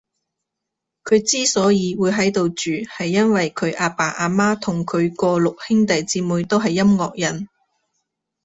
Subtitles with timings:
[1.03, 7.47] 佢之所以會喺度住，係因為佢阿爸阿媽同佢個六兄弟姐妹都係音樂人